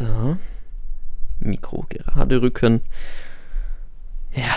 So. 0.00 0.38
Mikro 1.40 1.84
gerade 1.90 2.40
rücken. 2.40 2.80
Ja. 4.34 4.54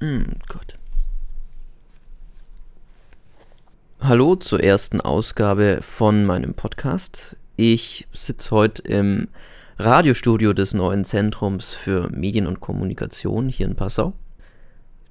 Hm, 0.00 0.24
gut. 0.48 0.78
Hallo 4.00 4.36
zur 4.36 4.62
ersten 4.62 5.02
Ausgabe 5.02 5.80
von 5.82 6.24
meinem 6.24 6.54
Podcast. 6.54 7.36
Ich 7.56 8.08
sitze 8.14 8.52
heute 8.52 8.80
im 8.84 9.28
Radiostudio 9.78 10.54
des 10.54 10.72
neuen 10.72 11.04
Zentrums 11.04 11.74
für 11.74 12.08
Medien 12.08 12.46
und 12.46 12.60
Kommunikation 12.60 13.50
hier 13.50 13.66
in 13.66 13.76
Passau. 13.76 14.14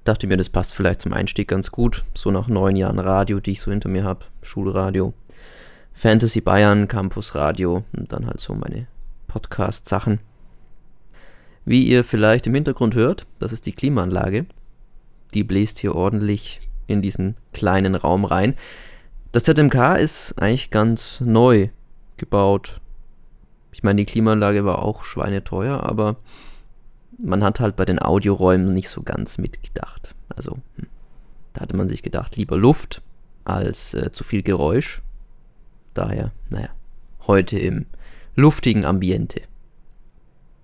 Dachte 0.02 0.26
mir, 0.26 0.36
das 0.36 0.48
passt 0.48 0.74
vielleicht 0.74 1.02
zum 1.02 1.12
Einstieg 1.12 1.46
ganz 1.46 1.70
gut, 1.70 2.02
so 2.12 2.32
nach 2.32 2.48
neun 2.48 2.74
Jahren 2.74 2.98
Radio, 2.98 3.38
die 3.38 3.52
ich 3.52 3.60
so 3.60 3.70
hinter 3.70 3.88
mir 3.88 4.02
habe, 4.02 4.24
Schulradio, 4.42 5.14
Fantasy 5.94 6.40
Bayern, 6.40 6.88
Campus 6.88 7.34
Radio 7.34 7.84
und 7.96 8.12
dann 8.12 8.26
halt 8.26 8.40
so 8.40 8.54
meine 8.54 8.86
Podcast-Sachen. 9.28 10.20
Wie 11.64 11.84
ihr 11.84 12.02
vielleicht 12.02 12.46
im 12.46 12.54
Hintergrund 12.54 12.94
hört, 12.94 13.26
das 13.38 13.52
ist 13.52 13.66
die 13.66 13.72
Klimaanlage. 13.72 14.46
Die 15.34 15.44
bläst 15.44 15.78
hier 15.78 15.94
ordentlich 15.94 16.60
in 16.86 17.02
diesen 17.02 17.36
kleinen 17.52 17.94
Raum 17.94 18.24
rein. 18.24 18.54
Das 19.30 19.44
ZMK 19.44 19.96
ist 19.96 20.34
eigentlich 20.38 20.70
ganz 20.70 21.20
neu 21.20 21.68
gebaut. 22.16 22.80
Ich 23.72 23.82
meine, 23.82 24.02
die 24.02 24.06
Klimaanlage 24.06 24.64
war 24.64 24.80
auch 24.80 25.04
schweineteuer, 25.04 25.82
aber 25.82 26.16
man 27.18 27.44
hat 27.44 27.60
halt 27.60 27.76
bei 27.76 27.84
den 27.84 28.00
Audioräumen 28.00 28.74
nicht 28.74 28.88
so 28.88 29.02
ganz 29.02 29.38
mitgedacht. 29.38 30.14
Also, 30.28 30.58
hm, 30.76 30.88
da 31.52 31.62
hatte 31.62 31.76
man 31.76 31.88
sich 31.88 32.02
gedacht, 32.02 32.36
lieber 32.36 32.56
Luft 32.56 33.02
als 33.44 33.94
äh, 33.94 34.10
zu 34.12 34.24
viel 34.24 34.42
Geräusch. 34.42 35.02
Daher, 35.94 36.32
naja, 36.48 36.70
heute 37.26 37.58
im 37.58 37.86
luftigen 38.34 38.84
Ambiente. 38.84 39.42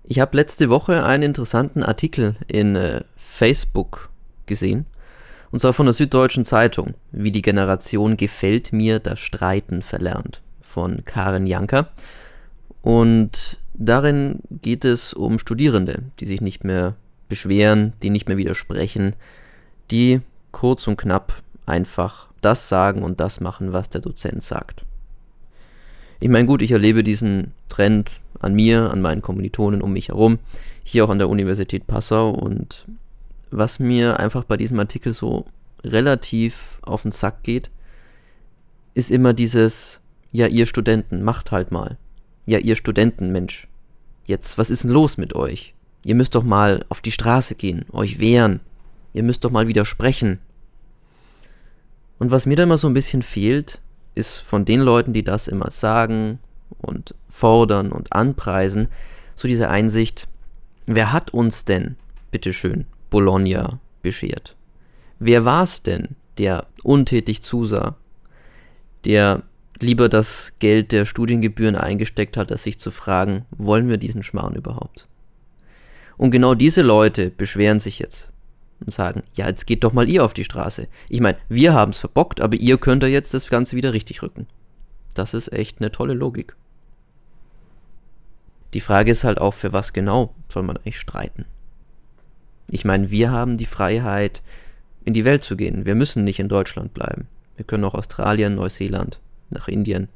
Ich 0.03 0.19
habe 0.19 0.37
letzte 0.37 0.69
Woche 0.69 1.03
einen 1.03 1.23
interessanten 1.23 1.83
Artikel 1.83 2.35
in 2.47 2.75
äh, 2.75 3.03
Facebook 3.15 4.09
gesehen, 4.47 4.85
und 5.51 5.59
zwar 5.59 5.73
von 5.73 5.85
der 5.85 5.93
Süddeutschen 5.93 6.45
Zeitung, 6.45 6.93
wie 7.11 7.31
die 7.31 7.41
Generation 7.41 8.17
gefällt 8.17 8.71
mir 8.71 8.99
das 8.99 9.19
Streiten 9.19 9.81
verlernt, 9.81 10.41
von 10.61 11.05
Karen 11.05 11.47
Janker. 11.47 11.89
Und 12.81 13.59
darin 13.73 14.39
geht 14.49 14.85
es 14.85 15.13
um 15.13 15.39
Studierende, 15.39 16.03
die 16.19 16.25
sich 16.25 16.41
nicht 16.41 16.63
mehr 16.63 16.95
beschweren, 17.29 17.93
die 18.03 18.09
nicht 18.09 18.27
mehr 18.27 18.37
widersprechen, 18.37 19.15
die 19.91 20.21
kurz 20.51 20.87
und 20.87 20.97
knapp 20.97 21.41
einfach 21.65 22.29
das 22.41 22.69
sagen 22.69 23.03
und 23.03 23.19
das 23.19 23.39
machen, 23.39 23.73
was 23.73 23.89
der 23.89 24.01
Dozent 24.01 24.43
sagt. 24.43 24.85
Ich 26.19 26.29
meine, 26.29 26.47
gut, 26.47 26.61
ich 26.61 26.71
erlebe 26.71 27.03
diesen 27.03 27.53
Trend 27.69 28.11
an 28.39 28.53
mir, 28.53 28.91
an 28.91 29.01
meinen 29.01 29.21
Kommilitonen 29.21 29.81
um 29.81 29.93
mich 29.93 30.09
herum, 30.09 30.39
hier 30.83 31.05
auch 31.05 31.09
an 31.09 31.19
der 31.19 31.29
Universität 31.29 31.87
Passau 31.87 32.31
und 32.31 32.85
was 33.51 33.79
mir 33.79 34.19
einfach 34.19 34.43
bei 34.43 34.57
diesem 34.57 34.79
Artikel 34.79 35.13
so 35.13 35.45
relativ 35.83 36.79
auf 36.81 37.03
den 37.03 37.11
Sack 37.11 37.43
geht, 37.43 37.69
ist 38.93 39.11
immer 39.11 39.33
dieses, 39.33 40.01
ja, 40.31 40.47
ihr 40.47 40.65
Studenten, 40.65 41.23
macht 41.23 41.51
halt 41.51 41.71
mal. 41.71 41.97
Ja, 42.45 42.59
ihr 42.59 42.75
Studenten, 42.75 43.31
Mensch. 43.31 43.67
Jetzt, 44.25 44.57
was 44.57 44.69
ist 44.69 44.83
denn 44.83 44.91
los 44.91 45.17
mit 45.17 45.35
euch? 45.35 45.73
Ihr 46.03 46.15
müsst 46.15 46.35
doch 46.35 46.43
mal 46.43 46.85
auf 46.89 47.01
die 47.01 47.11
Straße 47.11 47.55
gehen, 47.55 47.85
euch 47.91 48.19
wehren. 48.19 48.59
Ihr 49.13 49.23
müsst 49.23 49.43
doch 49.43 49.51
mal 49.51 49.67
widersprechen. 49.67 50.39
Und 52.19 52.31
was 52.31 52.45
mir 52.45 52.55
da 52.55 52.63
immer 52.63 52.77
so 52.77 52.87
ein 52.87 52.93
bisschen 52.93 53.21
fehlt, 53.21 53.81
ist 54.19 54.37
von 54.37 54.65
den 54.65 54.81
Leuten, 54.81 55.13
die 55.13 55.23
das 55.23 55.47
immer 55.47 55.71
sagen 55.71 56.39
und 56.77 57.15
fordern 57.29 57.91
und 57.91 58.13
anpreisen, 58.13 58.89
so 59.35 59.47
diese 59.47 59.69
Einsicht, 59.69 60.27
wer 60.85 61.11
hat 61.13 61.33
uns 61.33 61.65
denn, 61.65 61.95
bitteschön, 62.29 62.85
Bologna 63.09 63.79
beschert? 64.03 64.55
Wer 65.17 65.45
war 65.45 65.63
es 65.63 65.81
denn, 65.81 66.09
der 66.37 66.67
untätig 66.83 67.41
zusah, 67.41 67.95
der 69.05 69.43
lieber 69.79 70.09
das 70.09 70.53
Geld 70.59 70.91
der 70.91 71.05
Studiengebühren 71.05 71.75
eingesteckt 71.75 72.37
hat, 72.37 72.51
als 72.51 72.63
sich 72.63 72.79
zu 72.79 72.91
fragen, 72.91 73.45
wollen 73.51 73.87
wir 73.87 73.97
diesen 73.97 74.23
Schmarrn 74.23 74.55
überhaupt? 74.55 75.07
Und 76.17 76.31
genau 76.31 76.53
diese 76.53 76.81
Leute 76.81 77.31
beschweren 77.31 77.79
sich 77.79 77.99
jetzt 77.99 78.29
und 78.79 78.93
sagen, 78.93 79.23
ja, 79.33 79.47
jetzt 79.47 79.67
geht 79.67 79.83
doch 79.83 79.93
mal 79.93 80.09
ihr 80.09 80.23
auf 80.23 80.33
die 80.33 80.43
Straße. 80.43 80.87
Ich 81.09 81.19
meine, 81.21 81.37
wir 81.49 81.73
haben 81.73 81.91
es 81.91 81.97
verbockt, 81.97 82.41
aber 82.41 82.55
ihr 82.55 82.77
könnt 82.77 83.03
ja 83.03 83.09
jetzt 83.09 83.33
das 83.33 83.49
Ganze 83.49 83.75
wieder 83.75 83.93
richtig 83.93 84.21
rücken. 84.21 84.47
Das 85.13 85.33
ist 85.33 85.51
echt 85.51 85.79
eine 85.79 85.91
tolle 85.91 86.13
Logik. 86.13 86.55
Die 88.73 88.81
Frage 88.81 89.11
ist 89.11 89.23
halt 89.23 89.41
auch, 89.41 89.53
für 89.53 89.73
was 89.73 89.93
genau 89.93 90.33
soll 90.47 90.63
man 90.63 90.77
eigentlich 90.77 90.99
streiten? 90.99 91.45
Ich 92.69 92.85
meine, 92.85 93.09
wir 93.09 93.31
haben 93.31 93.57
die 93.57 93.65
Freiheit, 93.65 94.43
in 95.05 95.13
die 95.13 95.25
Welt 95.25 95.43
zu 95.43 95.57
gehen. 95.57 95.85
Wir 95.85 95.95
müssen 95.95 96.23
nicht 96.23 96.39
in 96.39 96.49
Deutschland 96.49 96.93
bleiben. 96.93 97.27
Wir 97.55 97.65
können 97.65 97.83
auch 97.83 97.95
Australien, 97.95 98.55
Neuseeland, 98.55 99.19
nach 99.49 99.67
Indien, 99.67 100.07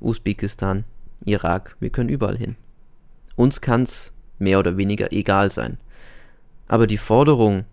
Usbekistan, 0.00 0.84
Irak, 1.24 1.76
wir 1.78 1.90
können 1.90 2.08
überall 2.08 2.36
hin. 2.36 2.56
Uns 3.36 3.60
kann 3.60 3.82
es 3.82 4.12
mehr 4.38 4.58
oder 4.58 4.76
weniger 4.76 5.12
egal 5.12 5.50
sein. 5.50 5.78
Aber 6.66 6.86
die 6.86 6.98
Forderung, 6.98 7.64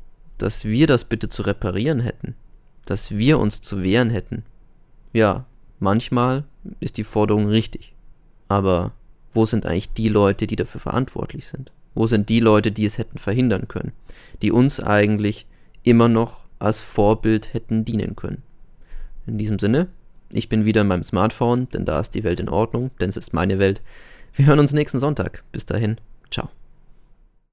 dass 0.42 0.66
wir 0.66 0.88
das 0.88 1.06
bitte 1.06 1.30
zu 1.30 1.44
reparieren 1.44 2.00
hätten, 2.00 2.36
dass 2.86 3.12
wir 3.12 3.40
uns 3.40 3.62
zu 3.62 3.84
wehren 3.84 4.10
hätten. 4.10 4.44
Ja, 5.14 5.46
manchmal 5.80 6.46
ist 6.80 6.98
die 6.98 7.04
Forderung 7.04 7.48
richtig. 7.48 7.94
Aber 8.48 8.94
wo 9.34 9.46
sind 9.46 9.66
eigentlich 9.66 9.94
die 9.94 10.10
Leute, 10.10 10.48
die 10.48 10.56
dafür 10.56 10.82
verantwortlich 10.82 11.46
sind? 11.46 11.72
Wo 11.94 12.08
sind 12.08 12.30
die 12.30 12.40
Leute, 12.40 12.72
die 12.72 12.86
es 12.86 12.98
hätten 12.98 13.18
verhindern 13.18 13.68
können? 13.68 13.92
Die 14.42 14.52
uns 14.52 14.80
eigentlich 14.80 15.46
immer 15.84 16.08
noch 16.08 16.46
als 16.60 16.82
Vorbild 16.82 17.54
hätten 17.54 17.86
dienen 17.86 18.16
können. 18.16 18.44
In 19.28 19.38
diesem 19.38 19.60
Sinne, 19.60 19.88
ich 20.30 20.50
bin 20.50 20.66
wieder 20.66 20.82
in 20.82 20.88
meinem 20.88 21.04
Smartphone, 21.04 21.70
denn 21.70 21.86
da 21.86 22.00
ist 22.00 22.16
die 22.16 22.24
Welt 22.24 22.40
in 22.40 22.50
Ordnung, 22.50 22.92
denn 23.00 23.10
es 23.10 23.18
ist 23.18 23.34
meine 23.34 23.60
Welt. 23.60 23.82
Wir 24.34 24.46
hören 24.46 24.60
uns 24.60 24.74
nächsten 24.74 25.00
Sonntag. 25.00 25.44
Bis 25.52 25.66
dahin. 25.66 25.98